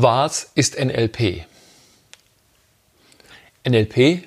Was 0.00 0.52
ist 0.54 0.78
NLP? 0.78 1.44
NLP 3.68 4.22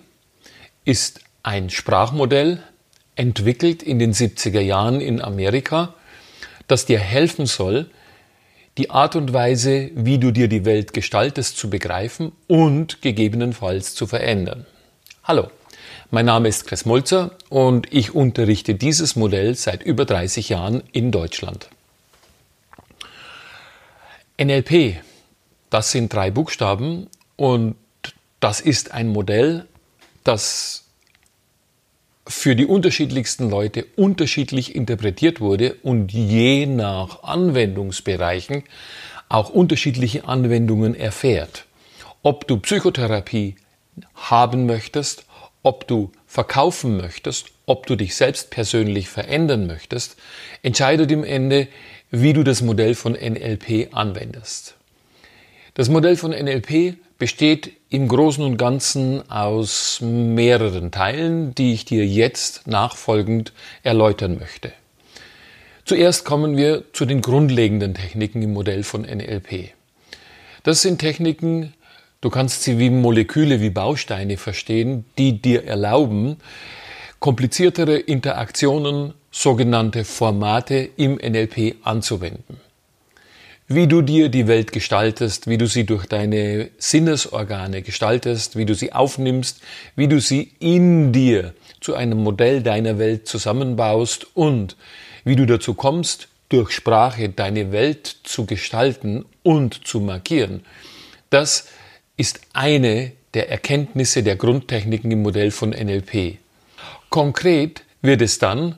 ist 0.84 1.22
ein 1.44 1.70
Sprachmodell, 1.70 2.62
entwickelt 3.16 3.82
in 3.82 3.98
den 3.98 4.14
70er 4.14 4.60
Jahren 4.60 5.00
in 5.00 5.22
Amerika, 5.22 5.94
das 6.68 6.88
dir 6.88 7.00
helfen 7.00 7.46
soll, 7.46 7.90
die 8.78 8.90
Art 8.90 9.16
und 9.16 9.32
Weise, 9.32 9.92
wie 9.96 10.18
du 10.18 10.32
dir 10.32 10.50
die 10.50 10.66
Welt 10.66 10.92
gestaltest, 10.92 11.58
zu 11.58 11.70
begreifen 11.70 12.34
und 12.48 13.02
gegebenenfalls 13.02 13.96
zu 13.96 14.08
verändern. 14.08 14.66
Hallo, 15.24 15.52
mein 16.10 16.26
Name 16.26 16.50
ist 16.50 16.68
Chris 16.68 16.84
Mulzer 16.84 17.32
und 17.48 17.88
ich 17.94 18.14
unterrichte 18.14 18.76
dieses 18.76 19.16
Modell 19.16 19.56
seit 19.56 19.84
über 19.84 20.04
30 20.04 20.50
Jahren 20.50 20.84
in 20.92 21.12
Deutschland. 21.12 21.70
NLP 24.38 25.02
das 25.72 25.90
sind 25.92 26.14
drei 26.14 26.30
Buchstaben 26.30 27.08
und 27.38 27.76
das 28.40 28.62
ist 28.62 28.92
ein 28.92 29.08
Modell, 29.08 29.66
das 30.24 30.84
für 32.28 32.56
die 32.56 32.66
unterschiedlichsten 32.66 33.50
Leute 33.50 33.86
unterschiedlich 33.96 34.76
interpretiert 34.76 35.42
wurde 35.42 35.76
und 35.82 36.12
je 36.12 36.68
nach 36.68 37.24
Anwendungsbereichen 37.24 38.64
auch 39.30 39.50
unterschiedliche 39.50 40.28
Anwendungen 40.28 40.94
erfährt. 40.94 41.66
Ob 42.22 42.48
du 42.48 42.58
Psychotherapie 42.58 43.56
haben 44.14 44.66
möchtest, 44.66 45.26
ob 45.64 45.88
du 45.88 46.12
verkaufen 46.28 46.98
möchtest, 46.98 47.48
ob 47.66 47.88
du 47.88 47.96
dich 47.96 48.16
selbst 48.16 48.50
persönlich 48.50 49.10
verändern 49.10 49.68
möchtest, 49.68 50.18
entscheidet 50.64 51.12
im 51.12 51.24
Ende, 51.24 51.68
wie 52.10 52.34
du 52.34 52.44
das 52.44 52.62
Modell 52.62 52.94
von 52.94 53.14
NLP 53.14 53.90
anwendest. 53.94 54.76
Das 55.74 55.88
Modell 55.88 56.18
von 56.18 56.32
NLP 56.32 56.98
besteht 57.18 57.72
im 57.90 58.10
Großen 58.10 58.44
und 58.44 58.58
Ganzen 58.58 59.30
aus 59.32 60.00
mehreren 60.02 60.92
Teilen, 60.92 61.56
die 61.56 61.72
ich 61.72 61.86
dir 61.86 62.06
jetzt 62.06 62.68
nachfolgend 62.68 63.54
erläutern 63.82 64.38
möchte. 64.38 64.74
Zuerst 65.86 66.26
kommen 66.26 66.58
wir 66.58 66.84
zu 66.92 67.06
den 67.06 67.22
grundlegenden 67.22 67.94
Techniken 67.94 68.42
im 68.42 68.52
Modell 68.52 68.84
von 68.84 69.04
NLP. 69.04 69.72
Das 70.64 70.82
sind 70.82 71.00
Techniken, 71.00 71.74
du 72.20 72.30
kannst 72.30 72.64
sie 72.64 72.78
wie 72.78 72.90
Moleküle, 72.90 73.62
wie 73.62 73.70
Bausteine 73.70 74.36
verstehen, 74.36 75.06
die 75.18 75.42
dir 75.42 75.64
erlauben, 75.64 76.36
kompliziertere 77.20 77.98
Interaktionen, 77.98 79.14
sogenannte 79.32 80.04
Formate 80.04 80.90
im 80.98 81.16
NLP 81.16 81.76
anzuwenden 81.84 82.61
wie 83.76 83.88
du 83.88 84.02
dir 84.02 84.30
die 84.30 84.48
Welt 84.48 84.72
gestaltest, 84.72 85.48
wie 85.48 85.58
du 85.58 85.68
sie 85.68 85.86
durch 85.86 86.06
deine 86.06 86.70
Sinnesorgane 86.78 87.82
gestaltest, 87.82 88.56
wie 88.56 88.66
du 88.66 88.76
sie 88.76 88.94
aufnimmst, 88.94 89.62
wie 89.96 90.08
du 90.08 90.20
sie 90.20 90.52
in 90.60 91.12
dir 91.12 91.54
zu 91.80 91.96
einem 91.96 92.24
Modell 92.24 92.62
deiner 92.62 93.00
Welt 93.00 93.28
zusammenbaust 93.28 94.28
und 94.36 94.76
wie 95.24 95.36
du 95.36 95.46
dazu 95.46 95.74
kommst, 95.74 96.28
durch 96.50 96.72
Sprache 96.72 97.30
deine 97.30 97.72
Welt 97.72 98.18
zu 98.24 98.46
gestalten 98.46 99.26
und 99.44 99.88
zu 99.88 100.00
markieren. 100.00 100.66
Das 101.30 101.68
ist 102.18 102.42
eine 102.54 103.14
der 103.34 103.50
Erkenntnisse 103.50 104.22
der 104.22 104.36
Grundtechniken 104.36 105.10
im 105.12 105.22
Modell 105.22 105.52
von 105.52 105.70
NLP. 105.70 106.38
Konkret 107.10 107.84
wird 108.02 108.22
es 108.22 108.38
dann, 108.38 108.78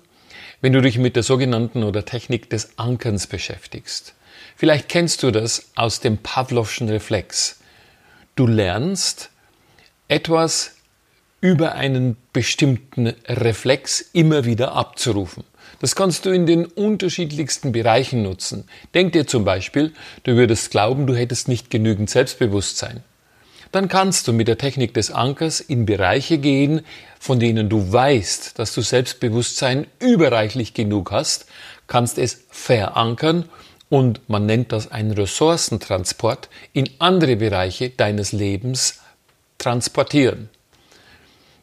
wenn 0.62 0.74
du 0.74 0.82
dich 0.82 0.98
mit 0.98 1.16
der 1.16 1.24
sogenannten 1.24 1.84
oder 1.84 2.06
Technik 2.06 2.50
des 2.50 2.78
Ankerns 2.78 3.28
beschäftigst. 3.28 4.14
Vielleicht 4.56 4.90
kennst 4.90 5.24
du 5.24 5.32
das 5.32 5.72
aus 5.76 6.00
dem 6.00 6.18
Pavlovschen 6.18 6.90
Reflex. 6.90 7.60
Du 8.36 8.48
lernst 8.48 9.30
etwas 10.08 10.76
über 11.42 11.74
einen 11.76 12.16
bestimmten 12.32 13.14
Reflex 13.28 14.02
immer 14.14 14.46
wieder 14.46 14.74
abzurufen. 14.74 15.44
Das 15.80 15.96
kannst 15.96 16.26
du 16.26 16.30
in 16.30 16.46
den 16.46 16.66
unterschiedlichsten 16.66 17.74
Bereichen 17.74 18.24
nutzen. 18.24 18.64
Denk 18.94 19.12
dir 19.12 19.28
zum 19.28 19.44
Beispiel, 19.44 19.92
du 20.24 20.36
würdest 20.36 20.72
glauben, 20.72 21.08
du 21.08 21.16
hättest 21.16 21.50
nicht 21.50 21.70
genügend 21.70 22.10
Selbstbewusstsein. 22.10 23.04
Dann 23.74 23.88
kannst 23.90 24.28
du 24.28 24.34
mit 24.34 24.48
der 24.48 24.58
Technik 24.58 24.94
des 24.94 25.12
Ankers 25.12 25.60
in 25.60 25.86
Bereiche 25.86 26.38
gehen, 26.38 26.86
von 27.20 27.40
denen 27.40 27.70
du 27.70 27.92
weißt, 27.92 28.58
dass 28.58 28.74
du 28.74 28.82
Selbstbewusstsein 28.82 29.88
überreichlich 30.00 30.74
genug 30.74 31.12
hast, 31.12 31.48
kannst 31.88 32.18
es 32.20 32.46
verankern 32.50 33.50
und 33.94 34.28
man 34.28 34.48
nennt 34.48 34.72
das 34.72 34.92
einen 34.92 35.12
Ressourcentransport 35.12 36.50
in 36.74 36.90
andere 36.98 37.36
Bereiche 37.36 37.92
deines 37.92 38.32
Lebens 38.32 39.02
transportieren. 39.60 40.50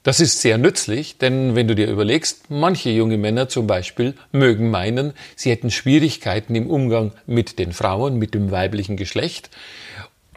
Das 0.04 0.20
ist 0.20 0.40
sehr 0.40 0.56
nützlich, 0.56 1.18
denn 1.18 1.56
wenn 1.56 1.66
du 1.66 1.74
dir 1.74 1.88
überlegst, 1.88 2.48
manche 2.48 2.90
junge 2.90 3.18
Männer 3.18 3.48
zum 3.48 3.66
Beispiel 3.66 4.14
mögen 4.30 4.70
meinen, 4.70 5.12
sie 5.34 5.50
hätten 5.50 5.72
Schwierigkeiten 5.72 6.54
im 6.54 6.70
Umgang 6.70 7.10
mit 7.26 7.58
den 7.58 7.72
Frauen, 7.72 8.14
mit 8.14 8.32
dem 8.34 8.52
weiblichen 8.52 8.96
Geschlecht, 8.96 9.50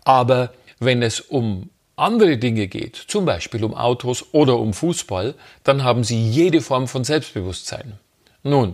aber 0.03 0.51
wenn 0.79 1.03
es 1.03 1.19
um 1.19 1.69
andere 1.95 2.39
Dinge 2.39 2.65
geht, 2.65 2.95
zum 2.95 3.25
Beispiel 3.25 3.63
um 3.63 3.75
Autos 3.75 4.33
oder 4.33 4.57
um 4.57 4.73
Fußball, 4.73 5.35
dann 5.63 5.83
haben 5.83 6.03
sie 6.03 6.27
jede 6.27 6.61
Form 6.61 6.87
von 6.87 7.03
Selbstbewusstsein. 7.03 7.99
Nun, 8.41 8.73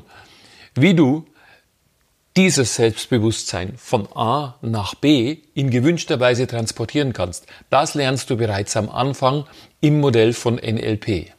wie 0.74 0.94
du 0.94 1.26
dieses 2.40 2.76
Selbstbewusstsein 2.76 3.74
von 3.76 4.08
A 4.16 4.56
nach 4.62 4.96
B 4.96 5.40
in 5.56 5.70
gewünschter 5.70 6.22
Weise 6.22 6.48
transportieren 6.48 7.12
kannst, 7.12 7.46
das 7.70 7.96
lernst 7.96 8.30
du 8.30 8.38
bereits 8.38 8.78
am 8.78 8.90
Anfang 8.90 9.44
im 9.82 10.00
Modell 10.00 10.32
von 10.32 10.56
NLP. 10.56 11.34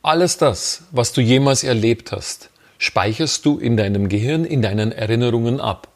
Alles 0.00 0.38
das, 0.38 0.84
was 0.92 1.12
du 1.12 1.20
jemals 1.20 1.62
erlebt 1.62 2.10
hast, 2.10 2.48
speicherst 2.78 3.44
du 3.44 3.58
in 3.58 3.76
deinem 3.76 4.08
Gehirn, 4.08 4.46
in 4.46 4.62
deinen 4.62 4.92
Erinnerungen 4.92 5.60
ab. 5.60 5.88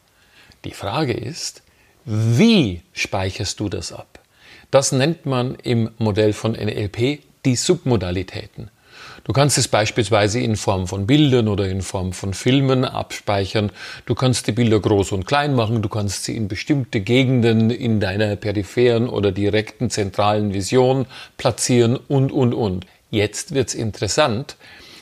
Die 0.66 0.74
Frage 0.74 1.14
ist, 1.14 1.62
wie 2.04 2.82
speicherst 2.92 3.60
du 3.60 3.70
das 3.70 3.94
ab? 3.94 4.20
Das 4.70 4.92
nennt 4.92 5.24
man 5.24 5.54
im 5.54 5.90
Modell 5.96 6.34
von 6.34 6.52
NLP 6.52 7.20
die 7.46 7.56
Submodalitäten. 7.56 8.70
Du 9.24 9.32
kannst 9.32 9.56
es 9.56 9.68
beispielsweise 9.68 10.38
in 10.38 10.54
Form 10.54 10.86
von 10.86 11.06
Bildern 11.06 11.48
oder 11.48 11.66
in 11.66 11.80
Form 11.80 12.12
von 12.12 12.34
Filmen 12.34 12.84
abspeichern. 12.84 13.72
Du 14.04 14.14
kannst 14.14 14.46
die 14.46 14.52
Bilder 14.52 14.80
groß 14.80 15.12
und 15.12 15.26
klein 15.26 15.54
machen. 15.54 15.80
Du 15.80 15.88
kannst 15.88 16.24
sie 16.24 16.36
in 16.36 16.46
bestimmte 16.46 17.00
Gegenden 17.00 17.70
in 17.70 18.00
deiner 18.00 18.36
peripheren 18.36 19.08
oder 19.08 19.32
direkten 19.32 19.88
zentralen 19.88 20.52
Vision 20.52 21.06
platzieren 21.38 21.96
und, 21.96 22.32
und, 22.32 22.52
und. 22.52 22.86
Jetzt 23.10 23.54
wird's 23.54 23.72
interessant. 23.72 24.56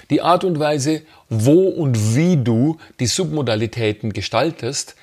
Die 0.08 0.22
Art 0.22 0.44
und 0.44 0.60
Weise, 0.60 1.02
wo 1.28 1.66
und 1.68 2.14
wie 2.14 2.36
du 2.36 2.78
die 3.00 3.06
Submodalitäten 3.06 4.12
gestaltest, 4.12 4.94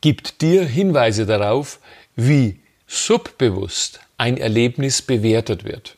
gibt 0.00 0.40
dir 0.40 0.64
Hinweise 0.64 1.26
darauf, 1.26 1.78
wie 2.14 2.60
subbewusst 2.86 4.00
ein 4.16 4.38
Erlebnis 4.38 5.02
bewertet 5.02 5.64
wird. 5.64 5.96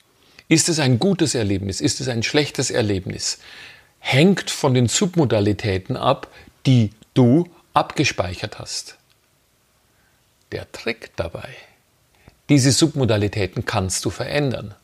Ist 0.48 0.68
es 0.68 0.78
ein 0.78 0.98
gutes 0.98 1.34
Erlebnis? 1.34 1.80
Ist 1.80 2.00
es 2.00 2.08
ein 2.08 2.22
schlechtes 2.22 2.70
Erlebnis? 2.70 3.38
Hängt 3.98 4.50
von 4.50 4.74
den 4.74 4.88
Submodalitäten 4.88 5.96
ab, 5.96 6.28
die 6.64 6.90
du 7.14 7.48
abgespeichert 7.74 8.58
hast. 8.58 8.96
Der 10.52 10.70
Trick 10.72 11.10
dabei. 11.16 11.48
Diese 12.48 12.72
Submodalitäten 12.72 13.66
kannst 13.66 14.04
du 14.06 14.10
verändern. 14.10 14.74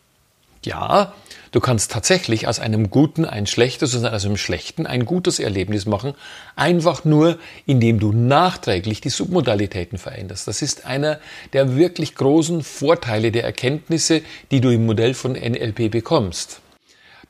Ja, 0.65 1.13
du 1.53 1.61
kannst 1.61 1.93
tatsächlich 1.93 2.49
aus 2.49 2.59
einem 2.59 2.89
guten 2.89 3.27
ein 3.27 3.47
schlechtes 3.47 3.95
und 3.95 4.07
aus 4.07 4.25
einem 4.25 4.39
schlechten 4.39 4.87
ein 4.87 5.05
gutes 5.05 5.39
Erlebnis 5.39 5.85
machen, 5.85 6.15
einfach 6.57 7.05
nur, 7.05 7.39
indem 7.67 8.01
du 8.01 8.13
nachträglich 8.13 9.03
die 9.03 9.11
Submodalitäten 9.11 9.99
veränderst. 9.99 10.49
Das 10.49 10.63
ist 10.63 10.87
einer 10.87 11.21
der 11.53 11.77
wirklich 11.77 12.15
großen 12.15 12.63
Vorteile 12.63 13.31
der 13.31 13.45
Erkenntnisse, 13.45 14.23
die 14.51 14.61
du 14.61 14.71
im 14.71 14.87
Modell 14.87 15.13
von 15.13 15.33
NLP 15.33 15.91
bekommst. 15.91 16.61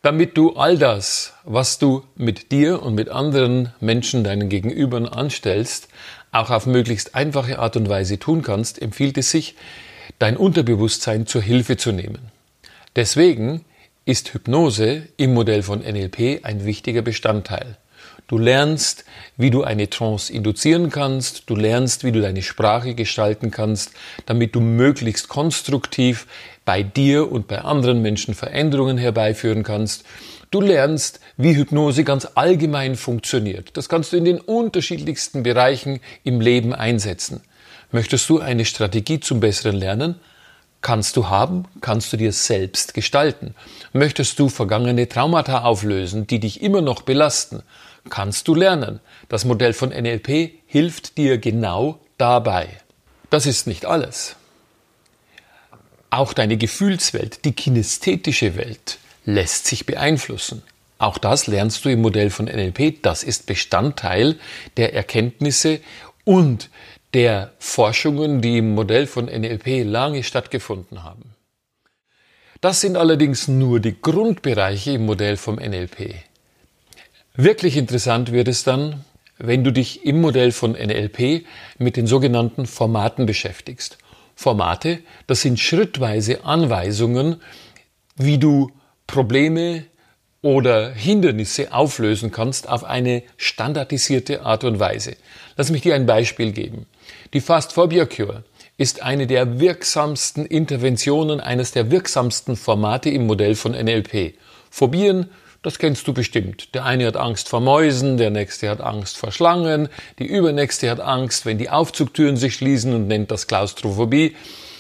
Damit 0.03 0.37
du 0.37 0.55
all 0.55 0.79
das, 0.79 1.33
was 1.45 1.79
du 1.79 2.05
mit 2.15 2.53
dir 2.53 2.83
und 2.83 2.95
mit 2.95 3.09
anderen 3.09 3.73
Menschen, 3.81 4.23
deinen 4.23 4.49
Gegenübern 4.49 5.09
anstellst, 5.09 5.89
auch 6.31 6.51
auf 6.51 6.67
möglichst 6.67 7.15
einfache 7.15 7.59
Art 7.59 7.77
und 7.77 7.89
Weise 7.89 8.19
tun 8.19 8.43
kannst, 8.43 8.81
empfiehlt 8.83 9.17
es 9.19 9.31
sich, 9.31 9.57
dein 10.19 10.37
Unterbewusstsein 10.37 11.27
zur 11.27 11.43
Hilfe 11.43 11.77
zu 11.77 11.91
nehmen. 11.91 12.34
Deswegen 12.97 13.65
ist 14.05 14.35
Hypnose 14.35 15.09
im 15.17 15.35
Modell 15.35 15.65
von 15.65 15.81
NLP 15.81 16.45
ein 16.45 16.65
wichtiger 16.65 17.03
Bestandteil. 17.03 17.77
Du 18.29 18.39
lernst, 18.39 19.05
wie 19.37 19.51
du 19.51 19.65
eine 19.65 19.91
Trance 19.91 20.33
induzieren 20.33 20.91
kannst, 20.91 21.51
du 21.51 21.57
lernst, 21.57 22.05
wie 22.05 22.13
du 22.13 22.21
deine 22.21 22.43
Sprache 22.43 22.95
gestalten 22.95 23.51
kannst, 23.51 23.91
damit 24.27 24.55
du 24.55 24.61
möglichst 24.61 25.29
konstruktiv 25.29 26.29
bei 26.65 26.85
dir 26.85 27.33
und 27.33 27.49
bei 27.49 27.63
anderen 27.63 28.01
Menschen 28.01 28.35
Veränderungen 28.35 28.97
herbeiführen 28.97 29.65
kannst. 29.65 30.05
Du 30.53 30.61
lernst, 30.61 31.19
wie 31.37 31.57
Hypnose 31.57 32.05
ganz 32.05 32.29
allgemein 32.37 32.95
funktioniert. 32.95 33.77
Das 33.77 33.89
kannst 33.89 34.13
du 34.13 34.17
in 34.17 34.25
den 34.25 34.39
unterschiedlichsten 34.39 35.43
Bereichen 35.43 35.99
im 36.23 36.41
Leben 36.41 36.73
einsetzen. 36.73 37.41
Möchtest 37.91 38.31
du 38.31 38.39
eine 38.39 38.65
Strategie 38.65 39.19
zum 39.19 39.41
besseren 39.41 39.77
Lernen? 39.77 40.15
Kannst 40.85 41.17
du 41.17 41.31
haben, 41.31 41.65
kannst 41.81 42.13
du 42.13 42.19
dir 42.19 42.31
selbst 42.31 42.93
gestalten. 42.93 43.55
Möchtest 43.95 44.39
du 44.39 44.51
vergangene 44.51 45.09
Traumata 45.09 45.63
auflösen, 45.63 46.27
die 46.27 46.41
dich 46.41 46.61
immer 46.61 46.83
noch 46.83 47.01
belasten? 47.01 47.63
Kannst 48.11 48.49
du 48.49 48.55
lernen. 48.55 49.01
Das 49.31 49.47
Modell 49.47 49.73
von 49.73 49.89
NLP 49.89 50.51
hilft 50.67 51.17
dir 51.17 51.39
genau 51.39 52.01
dabei. 52.19 52.69
Das 53.31 53.47
ist 53.47 53.67
nicht 53.67 53.87
alles. 53.87 54.37
Auch 56.11 56.35
deine 56.35 56.59
Gefühlswelt, 56.59 57.47
die 57.47 57.53
kinästhetische 57.53 58.55
Welt, 58.59 58.99
lässt 59.25 59.67
sich 59.67 59.87
beeinflussen. 59.87 60.63
Auch 60.99 61.17
das 61.17 61.47
lernst 61.47 61.83
du 61.87 61.89
im 61.89 62.03
Modell 62.03 62.29
von 62.29 62.45
NLP. 62.45 63.03
Das 63.03 63.23
ist 63.23 63.47
Bestandteil 63.47 64.39
der 64.77 64.93
Erkenntnisse 64.93 65.81
und 66.25 66.69
der 67.15 67.53
Forschungen, 67.61 68.43
die 68.43 68.59
im 68.59 68.75
Modell 68.75 69.07
von 69.07 69.27
NLP 69.27 69.85
lange 69.85 70.25
stattgefunden 70.25 71.05
haben. 71.05 71.35
Das 72.61 72.81
sind 72.81 72.97
allerdings 72.97 73.47
nur 73.47 73.79
die 73.79 74.01
Grundbereiche 74.01 74.93
im 74.93 75.07
Modell 75.07 75.37
vom 75.37 75.57
NLP. 75.57 76.17
Wirklich 77.37 77.77
interessant 77.77 78.33
wird 78.33 78.49
es 78.49 78.65
dann, 78.65 79.05
wenn 79.39 79.65
du 79.65 79.73
dich 79.73 80.05
im 80.05 80.21
Modell 80.21 80.51
von 80.51 80.73
NLP 80.73 81.45
mit 81.79 81.97
den 81.97 82.07
sogenannten 82.07 82.67
Formaten 82.67 83.27
beschäftigst. 83.27 83.99
Formate, 84.35 85.01
das 85.27 85.43
sind 85.43 85.61
schrittweise 85.61 86.45
Anweisungen, 86.45 87.41
wie 88.17 88.39
du 88.39 88.73
Probleme 89.07 89.85
oder 90.43 90.93
Hindernisse 90.93 91.73
auflösen 91.73 92.31
kannst 92.31 92.69
auf 92.69 92.85
eine 92.85 93.23
standardisierte 93.37 94.43
Art 94.43 94.65
und 94.65 94.81
Weise. 94.81 95.17
Lass 95.57 95.71
mich 95.71 95.83
dir 95.83 95.95
ein 95.95 96.07
Beispiel 96.07 96.53
geben. 96.53 96.87
Die 97.33 97.41
Fast 97.41 97.73
Phobia 97.73 98.07
Cure 98.07 98.45
ist 98.77 99.03
eine 99.03 99.27
der 99.27 99.61
wirksamsten 99.61 100.47
Interventionen, 100.47 101.41
eines 101.41 101.73
der 101.73 101.91
wirksamsten 101.91 102.57
Formate 102.57 103.11
im 103.11 103.27
Modell 103.27 103.55
von 103.55 103.73
NLP. 103.73 104.35
Phobien, 104.71 105.31
das 105.63 105.79
kennst 105.79 106.07
du 106.07 106.13
bestimmt. 106.13 106.75
Der 106.75 106.85
eine 106.85 107.07
hat 107.07 107.17
Angst 107.17 107.49
vor 107.49 107.61
Mäusen, 107.61 108.17
der 108.17 108.31
nächste 108.31 108.69
hat 108.69 108.81
Angst 108.81 109.17
vor 109.17 109.33
Schlangen, 109.33 109.89
die 110.19 110.27
übernächste 110.27 110.91
hat 110.91 111.01
Angst, 111.01 111.47
wenn 111.47 111.59
die 111.59 111.71
Aufzugtüren 111.71 112.37
sich 112.37 112.55
schließen 112.55 112.95
und 112.95 113.07
nennt 113.07 113.31
das 113.31 113.47
Klaustrophobie. 113.47 114.37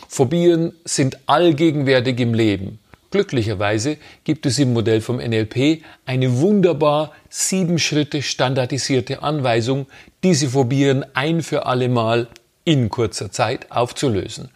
Phobien 0.08 0.74
sind 0.84 1.18
allgegenwärtig 1.26 2.20
im 2.20 2.34
Leben. 2.34 2.78
Glücklicherweise 3.14 3.98
gibt 4.24 4.44
es 4.44 4.58
im 4.58 4.72
Modell 4.72 5.00
vom 5.00 5.18
NLP 5.18 5.84
eine 6.04 6.40
wunderbar 6.40 7.12
sieben 7.28 7.78
Schritte 7.78 8.22
standardisierte 8.22 9.22
Anweisung, 9.22 9.86
diese 10.24 10.48
Phobien 10.48 11.04
ein 11.14 11.40
für 11.44 11.64
alle 11.66 11.88
Mal 11.88 12.26
in 12.64 12.88
kurzer 12.88 13.30
Zeit 13.30 13.70
aufzulösen. 13.70 14.50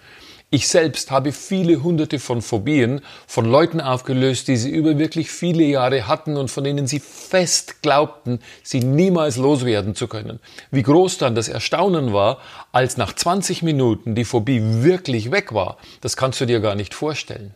Ich 0.50 0.66
selbst 0.66 1.12
habe 1.12 1.30
viele 1.30 1.84
hunderte 1.84 2.18
von 2.18 2.42
Phobien 2.42 3.00
von 3.28 3.44
Leuten 3.44 3.80
aufgelöst, 3.80 4.48
die 4.48 4.56
sie 4.56 4.70
über 4.70 4.98
wirklich 4.98 5.30
viele 5.30 5.62
Jahre 5.62 6.08
hatten 6.08 6.36
und 6.36 6.50
von 6.50 6.64
denen 6.64 6.88
sie 6.88 6.98
fest 6.98 7.80
glaubten, 7.80 8.40
sie 8.64 8.80
niemals 8.80 9.36
loswerden 9.36 9.94
zu 9.94 10.08
können. 10.08 10.40
Wie 10.72 10.82
groß 10.82 11.18
dann 11.18 11.36
das 11.36 11.46
Erstaunen 11.46 12.12
war, 12.12 12.38
als 12.72 12.96
nach 12.96 13.12
20 13.12 13.62
Minuten 13.62 14.16
die 14.16 14.24
Phobie 14.24 14.82
wirklich 14.82 15.30
weg 15.30 15.54
war, 15.54 15.76
das 16.00 16.16
kannst 16.16 16.40
du 16.40 16.44
dir 16.44 16.58
gar 16.58 16.74
nicht 16.74 16.92
vorstellen. 16.92 17.54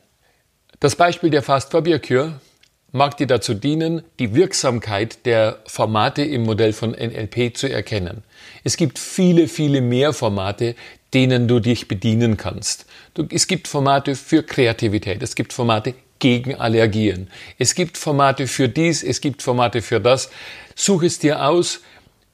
Das 0.82 0.96
Beispiel 0.96 1.30
der 1.30 1.44
Fast 1.44 1.70
Phobia 1.70 2.00
Cure 2.00 2.40
mag 2.90 3.16
dir 3.16 3.28
dazu 3.28 3.54
dienen, 3.54 4.02
die 4.18 4.34
Wirksamkeit 4.34 5.24
der 5.26 5.60
Formate 5.68 6.22
im 6.22 6.42
Modell 6.42 6.72
von 6.72 6.90
NLP 6.90 7.56
zu 7.56 7.70
erkennen. 7.70 8.24
Es 8.64 8.76
gibt 8.76 8.98
viele, 8.98 9.46
viele 9.46 9.80
mehr 9.80 10.12
Formate, 10.12 10.74
denen 11.14 11.46
du 11.46 11.60
dich 11.60 11.86
bedienen 11.86 12.36
kannst. 12.36 12.86
Es 13.30 13.46
gibt 13.46 13.68
Formate 13.68 14.16
für 14.16 14.42
Kreativität, 14.42 15.22
es 15.22 15.36
gibt 15.36 15.52
Formate 15.52 15.94
gegen 16.18 16.56
Allergien, 16.56 17.30
es 17.58 17.76
gibt 17.76 17.96
Formate 17.96 18.48
für 18.48 18.68
dies, 18.68 19.04
es 19.04 19.20
gibt 19.20 19.40
Formate 19.40 19.82
für 19.82 20.00
das. 20.00 20.30
Such 20.74 21.04
es 21.04 21.20
dir 21.20 21.46
aus. 21.46 21.80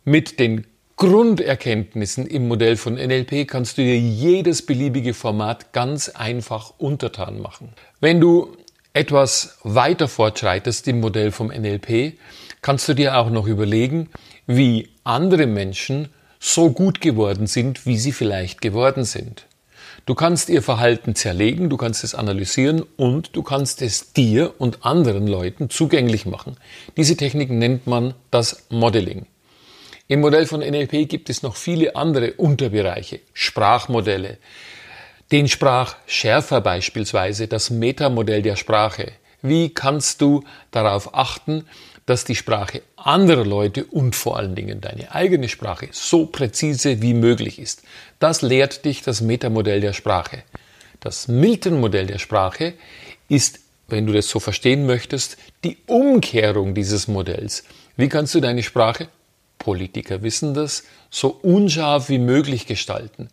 Mit 0.06 0.40
den 0.40 0.66
Grunderkenntnissen 0.98 2.26
im 2.26 2.48
Modell 2.48 2.76
von 2.76 2.94
NLP 2.94 3.46
kannst 3.46 3.78
du 3.78 3.82
dir 3.82 3.96
jedes 3.96 4.66
beliebige 4.66 5.14
Format 5.14 5.72
ganz 5.72 6.08
einfach 6.08 6.72
untertan 6.76 7.40
machen. 7.40 7.68
Wenn 8.00 8.20
du 8.20 8.56
etwas 8.94 9.58
weiter 9.62 10.08
fortschreitest 10.08 10.88
im 10.88 10.98
Modell 10.98 11.30
vom 11.30 11.52
NLP, 11.52 12.14
kannst 12.62 12.88
du 12.88 12.94
dir 12.94 13.16
auch 13.16 13.30
noch 13.30 13.46
überlegen, 13.46 14.10
wie 14.48 14.88
andere 15.04 15.46
Menschen 15.46 16.08
so 16.40 16.72
gut 16.72 17.00
geworden 17.00 17.46
sind, 17.46 17.86
wie 17.86 17.96
sie 17.96 18.10
vielleicht 18.10 18.60
geworden 18.60 19.04
sind. 19.04 19.46
Du 20.04 20.16
kannst 20.16 20.48
ihr 20.48 20.62
Verhalten 20.62 21.14
zerlegen, 21.14 21.70
du 21.70 21.76
kannst 21.76 22.02
es 22.02 22.16
analysieren 22.16 22.82
und 22.96 23.36
du 23.36 23.44
kannst 23.44 23.82
es 23.82 24.14
dir 24.14 24.52
und 24.58 24.84
anderen 24.84 25.28
Leuten 25.28 25.70
zugänglich 25.70 26.26
machen. 26.26 26.56
Diese 26.96 27.16
Technik 27.16 27.50
nennt 27.50 27.86
man 27.86 28.14
das 28.32 28.66
Modeling. 28.68 29.26
Im 30.10 30.20
Modell 30.20 30.46
von 30.46 30.60
NLP 30.60 31.06
gibt 31.06 31.28
es 31.28 31.42
noch 31.42 31.54
viele 31.54 31.94
andere 31.94 32.32
Unterbereiche, 32.32 33.20
Sprachmodelle, 33.34 34.38
den 35.30 35.48
Sprachschärfer 35.48 36.62
beispielsweise, 36.62 37.46
das 37.46 37.68
Metamodell 37.68 38.40
der 38.40 38.56
Sprache. 38.56 39.12
Wie 39.42 39.68
kannst 39.68 40.22
du 40.22 40.44
darauf 40.70 41.14
achten, 41.14 41.66
dass 42.06 42.24
die 42.24 42.36
Sprache 42.36 42.80
anderer 42.96 43.44
Leute 43.44 43.84
und 43.84 44.16
vor 44.16 44.38
allen 44.38 44.54
Dingen 44.54 44.80
deine 44.80 45.14
eigene 45.14 45.50
Sprache 45.50 45.88
so 45.92 46.24
präzise 46.24 47.02
wie 47.02 47.12
möglich 47.12 47.58
ist? 47.58 47.82
Das 48.18 48.40
lehrt 48.40 48.86
dich 48.86 49.02
das 49.02 49.20
Metamodell 49.20 49.82
der 49.82 49.92
Sprache. 49.92 50.42
Das 51.00 51.28
Milton-Modell 51.28 52.06
der 52.06 52.18
Sprache 52.18 52.72
ist, 53.28 53.60
wenn 53.88 54.06
du 54.06 54.14
das 54.14 54.30
so 54.30 54.40
verstehen 54.40 54.86
möchtest, 54.86 55.36
die 55.64 55.76
Umkehrung 55.86 56.72
dieses 56.72 57.08
Modells. 57.08 57.64
Wie 57.98 58.08
kannst 58.08 58.34
du 58.34 58.40
deine 58.40 58.62
Sprache 58.62 59.08
Politiker 59.68 60.22
wissen 60.22 60.54
das, 60.54 60.84
so 61.10 61.28
unscharf 61.28 62.08
wie 62.08 62.16
möglich 62.16 62.64
gestalten. 62.64 63.28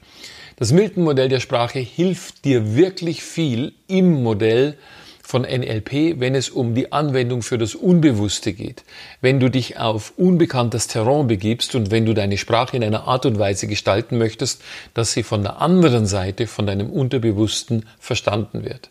Das 0.58 0.74
Milton-Modell 0.74 1.30
der 1.30 1.40
Sprache 1.40 1.80
hilft 1.80 2.44
dir 2.44 2.76
wirklich 2.76 3.24
viel 3.24 3.72
im 3.88 4.22
Modell 4.22 4.78
von 5.24 5.44
NLP, 5.44 6.20
wenn 6.20 6.36
es 6.36 6.50
um 6.50 6.76
die 6.76 6.92
Anwendung 6.92 7.42
für 7.42 7.58
das 7.58 7.74
Unbewusste 7.74 8.52
geht. 8.52 8.84
Wenn 9.22 9.40
du 9.40 9.50
dich 9.50 9.80
auf 9.80 10.12
unbekanntes 10.18 10.88
Terrain 10.88 11.28
begibst 11.28 11.74
und 11.74 11.90
wenn 11.90 12.06
du 12.06 12.14
deine 12.14 12.38
Sprache 12.38 12.76
in 12.76 12.84
einer 12.84 13.08
Art 13.08 13.26
und 13.26 13.40
Weise 13.40 13.68
gestalten 13.68 14.18
möchtest, 14.18 14.62
dass 14.94 15.14
sie 15.14 15.24
von 15.24 15.42
der 15.42 15.62
anderen 15.62 16.06
Seite, 16.06 16.48
von 16.48 16.68
deinem 16.68 16.90
Unterbewussten 16.90 17.86
verstanden 17.98 18.66
wird. 18.66 18.90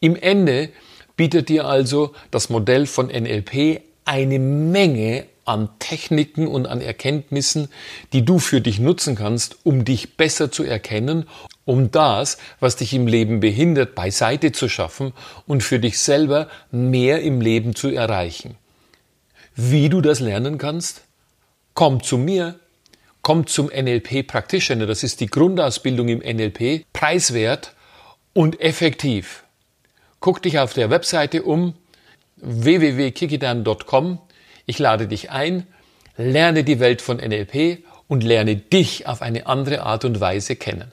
Im 0.00 0.16
Ende 0.16 0.70
bietet 1.14 1.48
dir 1.48 1.64
also 1.64 2.12
das 2.32 2.50
Modell 2.50 2.86
von 2.86 3.06
NLP 3.06 3.82
eine 4.04 4.40
Menge 4.40 5.26
an 5.44 5.68
Techniken 5.78 6.46
und 6.46 6.66
an 6.66 6.80
Erkenntnissen, 6.80 7.68
die 8.12 8.24
du 8.24 8.38
für 8.38 8.60
dich 8.60 8.78
nutzen 8.78 9.14
kannst, 9.14 9.56
um 9.64 9.84
dich 9.84 10.16
besser 10.16 10.50
zu 10.50 10.64
erkennen, 10.64 11.26
um 11.64 11.90
das, 11.90 12.38
was 12.60 12.76
dich 12.76 12.94
im 12.94 13.06
Leben 13.06 13.40
behindert, 13.40 13.94
beiseite 13.94 14.52
zu 14.52 14.68
schaffen 14.68 15.12
und 15.46 15.62
für 15.62 15.78
dich 15.78 15.98
selber 15.98 16.48
mehr 16.70 17.22
im 17.22 17.40
Leben 17.40 17.74
zu 17.74 17.88
erreichen. 17.88 18.56
Wie 19.54 19.88
du 19.88 20.00
das 20.00 20.20
lernen 20.20 20.58
kannst? 20.58 21.02
Komm 21.74 22.02
zu 22.02 22.18
mir, 22.18 22.58
komm 23.22 23.46
zum 23.46 23.66
NLP 23.66 24.26
Practitioner, 24.26 24.86
das 24.86 25.02
ist 25.02 25.20
die 25.20 25.26
Grundausbildung 25.26 26.08
im 26.08 26.18
NLP, 26.18 26.84
preiswert 26.92 27.74
und 28.32 28.60
effektiv. 28.60 29.44
Guck 30.20 30.42
dich 30.42 30.58
auf 30.58 30.72
der 30.72 30.90
Webseite 30.90 31.42
um 31.42 31.74
www.kikidan.com 32.36 34.18
ich 34.66 34.78
lade 34.78 35.06
dich 35.06 35.30
ein, 35.30 35.66
lerne 36.16 36.64
die 36.64 36.80
Welt 36.80 37.02
von 37.02 37.16
NLP 37.16 37.84
und 38.08 38.22
lerne 38.22 38.56
dich 38.56 39.06
auf 39.06 39.22
eine 39.22 39.46
andere 39.46 39.82
Art 39.82 40.04
und 40.04 40.20
Weise 40.20 40.56
kennen. 40.56 40.92